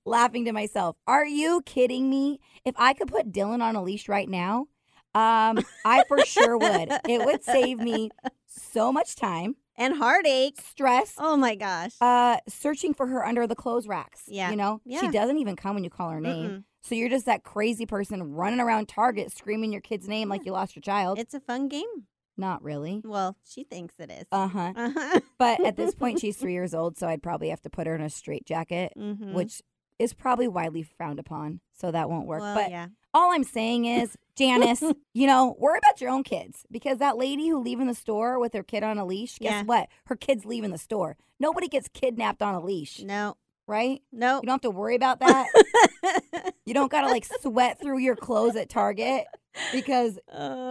[0.05, 0.97] laughing to myself.
[1.07, 2.41] Are you kidding me?
[2.65, 4.67] If I could put Dylan on a leash right now,
[5.15, 6.89] um, I for sure would.
[7.09, 8.11] It would save me
[8.47, 10.61] so much time, And heartache.
[10.61, 11.93] stress, Oh my gosh.
[12.01, 14.23] uh, searching for her under the clothes racks.
[14.29, 14.51] Yeah.
[14.51, 16.51] You know, she doesn't even come when you call her name.
[16.51, 16.65] Mm-mm.
[16.83, 20.53] So you're just that crazy person running around Target screaming your kid's name like you
[20.53, 21.19] lost your child.
[21.19, 22.07] It's a fun game.
[22.37, 23.03] Not really.
[23.05, 24.25] Well, she thinks it is.
[24.33, 24.73] Uh huh.
[24.77, 25.21] Uh-huh.
[25.39, 27.95] But at this point, she's three years old, so I'd probably have to put her
[27.95, 29.35] in a straitjacket, Mhm.
[29.35, 29.61] which
[29.99, 31.61] is probably widely frowned upon.
[31.75, 32.41] So that won't work.
[32.41, 32.87] Well, but yeah.
[33.15, 34.83] All I'm saying is, Janice,
[35.15, 38.53] you know, worry about your own kids because that lady who leaving the store with
[38.55, 39.63] her kid on a leash, guess Yeah.
[39.65, 39.89] what?
[40.07, 41.17] Her kid's leaving the store.
[41.39, 43.37] Nobody gets kidnapped on a leash, No.
[43.67, 44.03] right?
[44.13, 44.37] No.
[44.37, 45.49] You don't have to worry about that.
[46.67, 49.25] you don't got to like sweat through your clothes at Target
[49.73, 50.19] because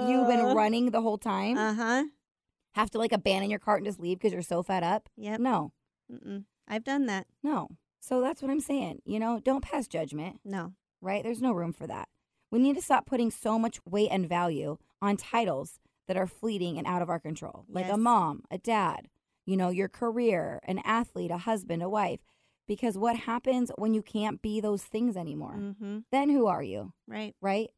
[0.07, 1.57] you've been running the whole time.
[1.57, 2.03] Uh huh.
[2.73, 5.09] have to like abandon your cart and just leave because you're so fed up.
[5.17, 5.39] Yep.
[5.39, 5.71] No,
[6.11, 6.45] Mm-mm.
[6.67, 7.27] I've done that.
[7.43, 7.67] no.
[8.01, 9.01] So that's what I'm saying.
[9.05, 10.71] You know, don't pass judgment, No.
[11.01, 11.21] right?
[11.21, 12.07] There's no room for that.
[12.51, 16.77] We need to stop putting so much weight and value on titles that are fleeting
[16.77, 19.07] and out of our control, like a mom, a dad,
[19.45, 22.19] you know, your career, an athlete, a husband, a wife.
[22.67, 25.55] Because what happens when you can't be those things anymore?
[25.57, 25.99] Mm-hmm.
[26.11, 27.35] Then who are you, Right.
[27.41, 27.69] right?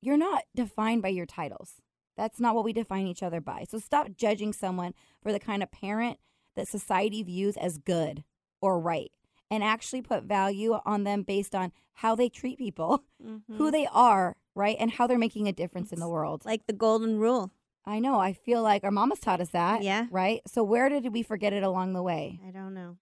[0.00, 1.80] You're not defined by your titles.
[2.16, 3.64] That's not what we define each other by.
[3.68, 6.18] So stop judging someone for the kind of parent
[6.56, 8.24] that society views as good
[8.60, 9.12] or right
[9.52, 13.56] and actually put value on them based on how they treat people, Mm-hmm.
[13.56, 14.76] who they are, right?
[14.80, 16.44] And how they're making a difference in the world.
[16.44, 17.52] like the golden rule.
[17.84, 18.18] I know.
[18.18, 19.82] I feel like our mamas taught us that.
[19.82, 20.06] Yeah.
[20.10, 20.40] Right?
[20.46, 22.40] So where did we forget it along the way?
[22.46, 22.96] I don't know.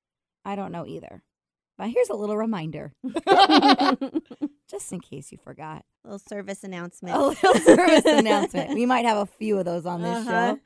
[0.44, 1.22] I don't know either.
[1.78, 2.92] But here's a little reminder,
[4.70, 5.84] just in case you forgot.
[6.04, 7.16] A Little service announcement.
[7.16, 8.74] A little service announcement.
[8.74, 10.54] We might have a few of those on this Uh-huh.
[10.54, 10.60] show.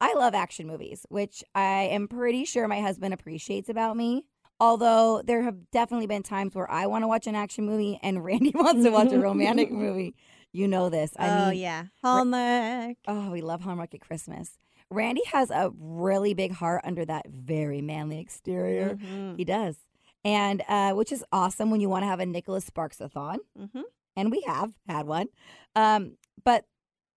[0.00, 4.26] I love action movies, which I am pretty sure my husband appreciates about me.
[4.64, 8.24] Although there have definitely been times where I want to watch an action movie and
[8.24, 10.14] Randy wants to watch a romantic movie.
[10.52, 11.12] You know this.
[11.18, 12.96] I oh mean, yeah, Hallmark.
[13.06, 14.56] oh, we love Hallmark at Christmas.
[14.90, 18.96] Randy has a really big heart under that very manly exterior.
[18.96, 19.36] Mhm.
[19.36, 19.76] He does.
[20.24, 23.82] And uh, which is awesome when you want to have a Nicholas Sparks-a-thon Mhm.
[24.16, 25.28] and we have had one.
[25.76, 26.64] Um, but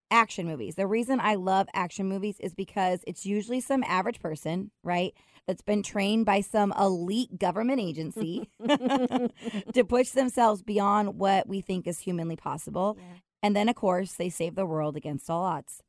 [0.10, 0.76] action movies.
[0.76, 5.14] The reason I love action movies is because it's usually some average person, right,
[5.48, 11.88] that's been trained by some elite government agency to push themselves beyond what we think
[11.88, 12.98] is humanly possible.
[13.00, 13.20] Yeah.
[13.42, 15.82] And then, of course, they save the world against all odds.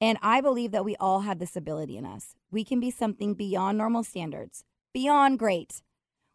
[0.00, 2.34] And I believe that we all have this ability in us.
[2.50, 5.82] We can be something beyond normal standards, beyond great.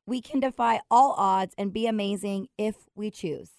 [0.05, 3.49] We can defy all odds and be amazing if we choose.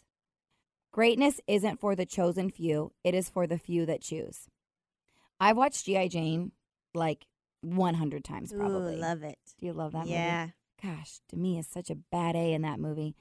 [0.92, 4.48] Greatness isn't for the chosen few, it is for the few that choose.
[5.40, 6.08] I've watched G.I.
[6.08, 6.52] Jane
[6.94, 7.24] like
[7.62, 8.96] 100 times probably.
[8.96, 9.38] Ooh, love it.
[9.58, 10.10] Do you love that movie?
[10.12, 10.48] yeah.
[10.82, 13.14] gosh, Demi is such a bad A in that movie.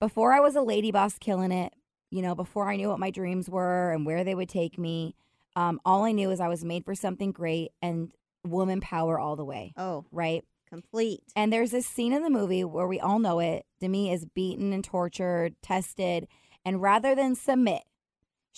[0.00, 1.72] Before I was a lady boss killing it,
[2.10, 5.14] you know, before I knew what my dreams were and where they would take me,
[5.56, 8.12] um, all I knew is I was made for something great and
[8.44, 10.44] woman power all the way, Oh, right?
[10.68, 11.20] complete.
[11.34, 13.64] And there's this scene in the movie where we all know it.
[13.80, 16.26] Demi is beaten and tortured, tested,
[16.64, 17.82] and rather than submit,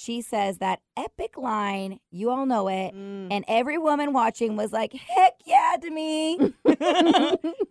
[0.00, 3.28] she says that epic line, you all know it, Mm.
[3.32, 6.37] and every woman watching was like, heck yeah, Demi.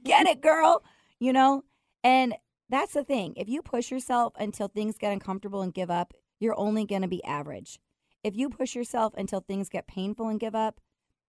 [0.04, 0.84] Get it, girl.
[1.22, 1.64] You know?
[2.04, 2.36] And
[2.70, 3.34] that's the thing.
[3.38, 7.08] If you push yourself until things get uncomfortable and give up, you're only going to
[7.08, 7.80] be average.
[8.26, 10.82] If you push yourself until things get painful and give up,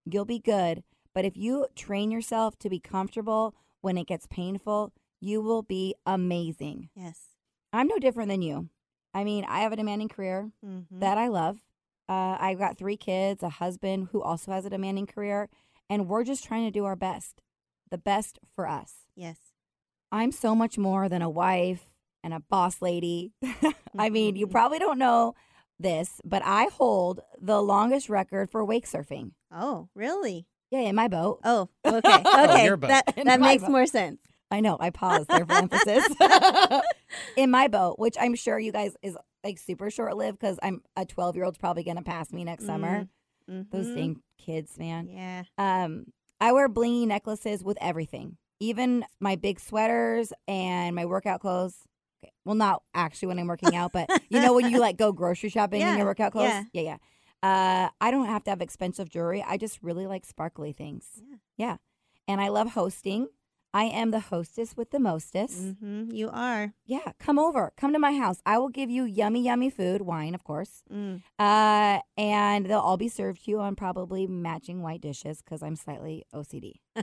[0.04, 0.82] you'll be good.
[1.14, 5.94] But if you train yourself to be comfortable when it gets painful, you will be
[6.04, 6.88] amazing.
[6.96, 7.20] yes.
[7.72, 8.68] I'm no different than you.
[9.14, 11.00] I mean, I have a demanding career Mm-hmm.
[11.00, 11.58] that I love.
[12.08, 15.48] Uh, I've got three kids, a husband who also has a demanding career,
[15.90, 17.42] and we're just trying to do our best,
[17.90, 18.94] the best for us.
[19.14, 19.36] yes.
[20.10, 21.90] I'm so much more than a wife
[22.24, 23.32] and a boss lady.
[23.98, 24.50] I mean, you Mhm.
[24.50, 25.34] probably don't know
[25.78, 29.32] this, but I hold the longest record for wake surfing.
[29.52, 30.46] Oh, really?
[30.70, 31.40] Yeah, in my boat.
[31.44, 32.22] Oh, okay.
[32.24, 32.64] Okay.
[32.64, 32.88] your boat.
[32.88, 33.70] that that makes boat.
[33.70, 34.18] more sense.
[34.50, 36.06] I know, I paused there for emphasis.
[37.36, 40.82] in my boat, which I'm sure you guys is like super short lived because I'm
[40.96, 43.08] a 12 year old's probably to pass me next summer.
[43.46, 43.94] Those Mhm.
[43.94, 45.08] dang kids, man.
[45.08, 45.44] Yeah.
[45.56, 46.06] Um,
[46.40, 51.76] I wear blingy necklaces with everything, even my big sweaters and my workout clothes.
[52.22, 52.32] Okay.
[52.44, 55.48] Well, not actually when I'm working out, but you know when you like go grocery
[55.50, 56.48] shopping in your workout clothes.
[56.48, 56.64] yeah.
[56.72, 56.96] yeah, yeah.
[57.40, 59.42] Uh, I don't have to have expensive jewelry.
[59.46, 61.22] I just really like sparkly things.
[61.30, 61.36] Yeah.
[61.56, 61.76] Yeah,
[62.26, 63.28] and I love hosting.
[63.74, 65.60] I am the hostess with the mostest.
[65.62, 66.10] Mm-hmm.
[66.12, 66.72] You are.
[66.86, 67.72] Yeah, come over.
[67.76, 68.40] Come to my house.
[68.46, 70.82] I will give you yummy, yummy food, wine, of course.
[70.92, 71.22] Mm.
[71.38, 75.76] Uh, and they'll all be served to you on probably matching white dishes because I'm
[75.76, 76.74] slightly OCD.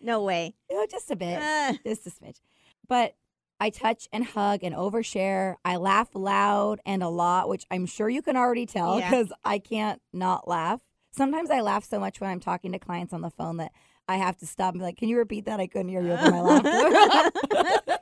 [0.00, 0.54] No way.
[0.70, 1.40] Know, just a bit.
[1.40, 2.40] Uh, just a smidge.
[2.86, 3.14] But
[3.58, 5.54] I touch and hug and overshare.
[5.64, 9.08] I laugh loud and a lot, which I'm sure you can already tell Yeah.
[9.08, 10.80] because I can't not laugh.
[11.10, 13.72] Sometimes I laugh so much when I'm talking to clients on the phone that
[14.08, 15.60] I have to stop and be like, Can you repeat that?
[15.60, 17.30] I couldn't hear you over my laughter.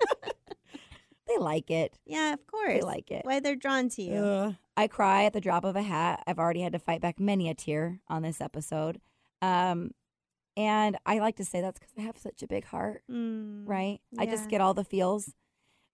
[1.28, 1.98] they like it.
[2.04, 2.74] yeah, of course.
[2.74, 3.24] They like it.
[3.24, 4.14] Why they're drawn to you.
[4.16, 4.54] Ugh.
[4.76, 6.22] I cry at the drop of a hat.
[6.26, 9.00] I've already had to fight back many a tear on this episode.
[9.40, 9.92] Um,
[10.56, 14.00] and I like to say that's because I have such a big heart Mm, right?
[14.18, 15.32] I just get all the feels.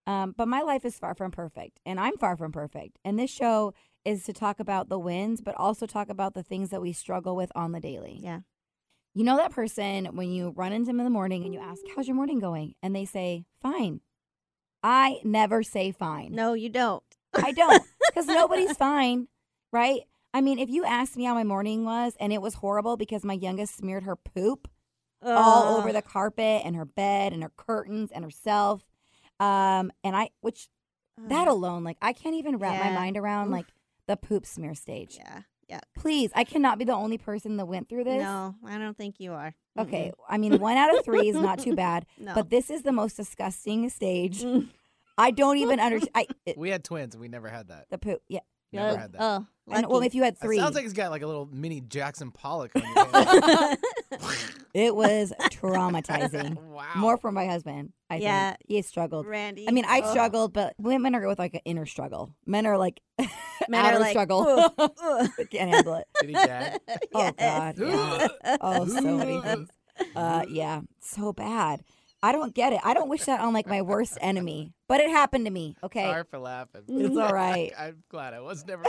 [0.06, 2.98] Um, but my life is far from perfect, and I'm far from perfect.
[3.04, 3.74] And this show
[4.06, 7.36] is to talk about the wins, but also talk about the things that we struggle
[7.36, 8.18] with on the daily.
[8.22, 8.40] Yeah.
[9.18, 11.82] You know that person when you run into them in the morning and you ask,
[11.96, 12.76] How's your morning going?
[12.84, 14.00] And they say, Fine.
[14.80, 16.36] I never say fine.
[16.36, 17.02] No, you don't.
[17.34, 19.26] I don't, because nobody's fine,
[19.72, 20.02] right?
[20.32, 23.24] I mean, if you asked me how my morning was and it was horrible because
[23.24, 24.68] my youngest smeared her poop
[25.20, 28.84] all over the carpet and her bed and her curtains and herself.
[29.40, 30.68] Um, and I, which
[31.26, 33.52] that alone, like I can't even wrap my mind around Oof.
[33.52, 33.66] like
[34.06, 35.16] the poop smear stage.
[35.16, 35.40] Yeah.
[35.68, 35.80] Yeah.
[35.98, 38.22] Please, I cannot be the only person that went through this.
[38.22, 39.54] No, I don't think you are.
[39.78, 42.34] Okay, I mean one out of three is not too bad, No.
[42.34, 44.42] but this is the most disgusting stage.
[44.42, 44.68] Mm.
[45.18, 46.26] I don't even understand.
[46.56, 47.14] We had twins.
[47.14, 47.86] and We never had that.
[47.90, 48.22] the poop.
[48.28, 48.40] Yeah,
[48.72, 48.98] Never Ugh.
[48.98, 49.20] had that.
[49.22, 51.48] Oh, and well, if you had It three, sounds like he's got like a little
[51.52, 53.78] mini Jackson Pollock on your head.
[54.74, 56.54] It was traumatizing.
[56.70, 56.84] wow.
[56.96, 57.92] More for my husband.
[58.10, 58.50] I Yeah.
[58.50, 59.26] think he struggled.
[59.26, 59.66] Randy.
[59.68, 60.10] I mean, I Ugh.
[60.10, 62.34] struggled, but women are with like an inner struggle.
[62.46, 64.46] Men are like Men outer are like, struggle.
[64.48, 66.06] "Ugh, ugh." I can't handle it.
[66.20, 66.80] Did he gag?
[67.14, 67.34] Oh Yes.
[67.38, 68.56] God, yeah.
[68.60, 69.68] Oh, so many things.
[70.14, 71.82] Uh, yeah, so bad.
[72.22, 72.80] I don't get it.
[72.82, 75.76] I don't wish that on like my worst enemy, but it happened to me.
[75.84, 76.82] Okay, Sorry for laughing.
[76.88, 77.72] It's all right.
[77.78, 78.82] I'm glad I was never.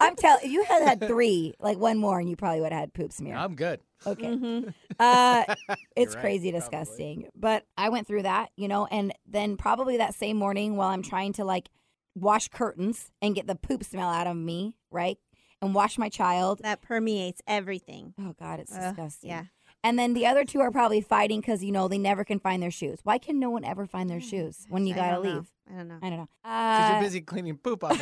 [0.00, 2.94] I'm telling you, had had three, like one more, and you probably would have had
[2.94, 3.34] poop smear.
[3.34, 3.80] I'm good.
[4.06, 4.74] Okay, Mhm.
[4.98, 5.44] uh,
[5.96, 6.60] it's right, crazy probably.
[6.60, 7.28] disgusting.
[7.34, 11.02] But I went through that, you know, and then probably that same morning while I'm
[11.02, 11.68] trying to like
[12.14, 15.18] wash curtains and get the poop smell out of me, right,
[15.62, 16.60] and wash my child.
[16.62, 18.14] That permeates everything.
[18.20, 19.30] Oh God, it's Ugh, disgusting.
[19.30, 19.44] yeah.
[19.84, 22.60] And then the other two are probably fighting because you know they never can find
[22.60, 22.98] their shoes.
[23.04, 25.34] Why can no one ever find their shoes when you gotta don't know.
[25.36, 25.52] leave?
[25.72, 25.98] I don't know.
[26.02, 26.28] I don't know.
[26.42, 27.96] Because Uh, you're busy cleaning poop off.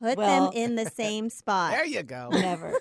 [0.00, 1.72] Put Well- them in the same spot.
[1.72, 2.28] there you go.
[2.32, 2.72] never.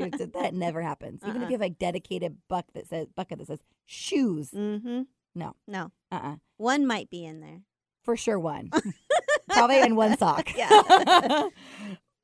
[0.00, 1.22] That never happens.
[1.22, 1.50] Even if Uh-uh.
[1.50, 4.50] you have a dedicated buck that says bucket that says shoes.
[4.50, 5.02] Mm-hmm.
[5.34, 5.54] No.
[5.66, 5.90] No.
[6.10, 6.20] Uh.
[6.22, 7.62] uh One might be in there.
[8.02, 8.70] For sure, one.
[9.48, 10.54] Probably in one sock.
[10.56, 10.68] Yeah.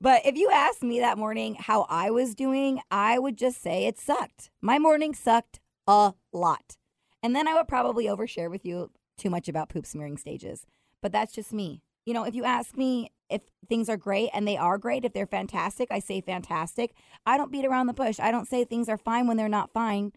[0.01, 3.87] but if you asked me that morning how I was doing, I would just say
[3.87, 4.51] it sucked.
[4.61, 6.77] My morning sucked a lot.
[7.23, 10.67] And then I would probably overshare with you too much about poop smearing stages.
[11.03, 11.83] But that's just me.
[12.05, 15.13] You know, if you ask me if things are great and they are great, if
[15.13, 16.93] they're fantastic, I say fantastic.
[17.25, 18.19] I don't beat around the bush.
[18.21, 20.13] I don't say things are fine when they're not fine.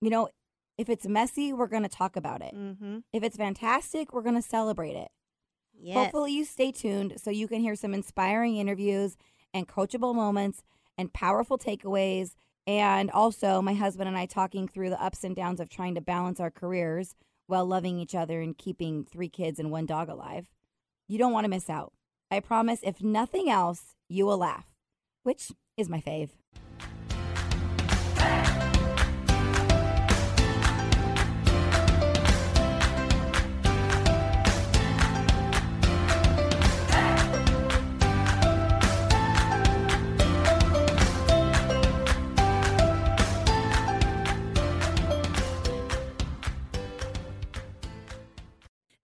[0.00, 0.28] You know,
[0.76, 2.54] if it's messy, we're going to talk about it.
[2.54, 2.98] Mm-hmm.
[3.12, 5.08] If it's fantastic, we're going to celebrate it.
[5.78, 5.96] Yes.
[5.96, 9.16] Hopefully, you stay tuned so you can hear some inspiring interviews
[9.52, 10.62] and coachable moments
[10.96, 12.34] and powerful takeaways.
[12.66, 16.00] And also, my husband and I talking through the ups and downs of trying to
[16.00, 17.14] balance our careers
[17.46, 20.48] while loving each other and keeping three kids and one dog alive.
[21.06, 21.92] You don't want to miss out.
[22.30, 24.66] I promise, if nothing else, you will laugh,
[25.22, 26.30] which is my fave.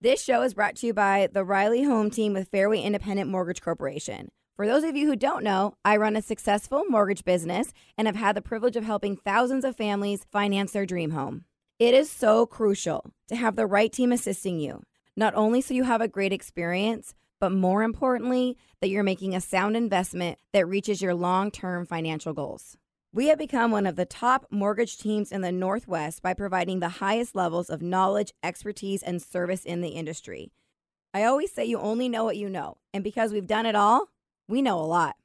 [0.03, 3.61] This show is brought to you by the Riley Home Team with Fairway Independent Mortgage
[3.61, 4.29] Corporation.
[4.55, 8.15] For those of you who don't know, I run a successful mortgage business and have
[8.15, 11.45] had the privilege of helping thousands of families finance their dream home.
[11.77, 14.81] It is so crucial to have the right team assisting you,
[15.15, 19.39] not only so you have a great experience, but more importantly, that you're making a
[19.39, 22.75] sound investment that reaches your long term financial goals.
[23.13, 26.87] We have become one of the top mortgage teams in the Northwest by providing the
[26.87, 30.53] highest levels of knowledge, expertise, and service in the industry.
[31.13, 34.07] I always say you only know what you know, and because we've done it all,
[34.47, 35.17] we know a lot.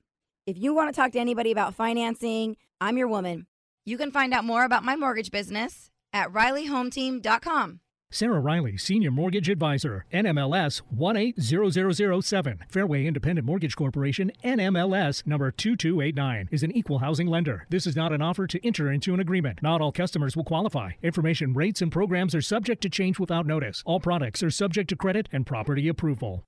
[0.47, 3.47] If you want to talk to anybody about financing, I'm your woman.
[3.85, 7.79] You can find out more about my mortgage business at rileyhometeam.com.
[8.17, 12.65] Sarah Riley, Senior Mortgage Advisor, NMLS 180007.
[12.69, 17.67] Fairway Independent Mortgage Corporation, NMLS number 2289, is an equal housing lender.
[17.69, 19.61] This is not an offer to enter into an agreement.
[19.61, 20.93] Not all customers will qualify.
[21.03, 23.83] Information, rates, and programs are subject to change without notice.
[23.85, 26.45] All products are subject to credit and property approval.